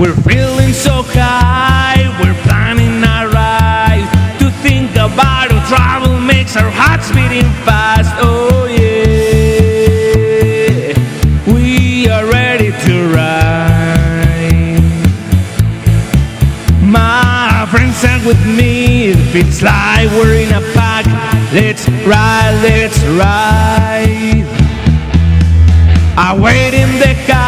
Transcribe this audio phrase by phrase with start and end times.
[0.00, 4.08] We're feeling so high, we're planning our ride.
[4.38, 8.10] To think about our travel makes our hearts beating fast.
[8.16, 8.96] Oh yeah,
[11.52, 14.80] we are ready to ride.
[16.80, 21.04] My friends are with me, it feels like we're in a pack.
[21.52, 24.46] Let's ride, let's ride.
[26.16, 27.39] I wait in the highway,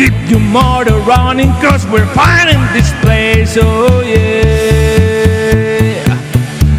[0.00, 3.58] keep your motor running, cause we're finding this place.
[3.60, 4.56] Oh, yeah.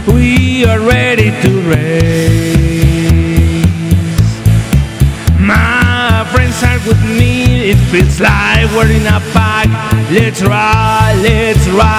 [0.08, 2.02] We are ready to race.
[5.40, 9.70] My friends are with me, it feels like we're in a pack.
[10.12, 11.91] Let's ride, let's ride,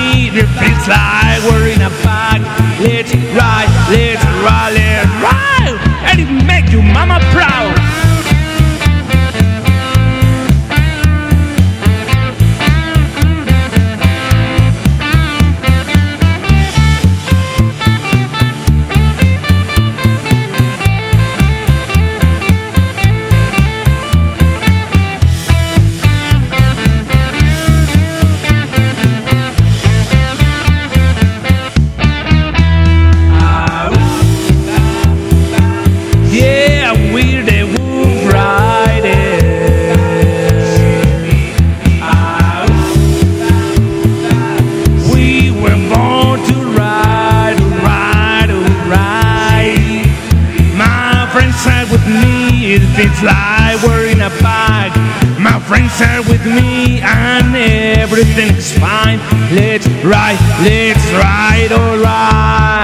[0.00, 2.40] with it feels like we're in a pack.
[2.80, 5.09] Let's ride, let's ride,
[51.90, 54.94] with me, it feels like we're in a pack.
[55.40, 57.54] My friends are with me, and
[57.98, 59.18] everything's fine.
[59.52, 62.79] Let's ride, let's ride, alright.